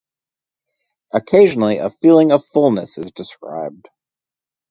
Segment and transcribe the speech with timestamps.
[1.13, 3.87] Occasionally a feeling of fullness is described.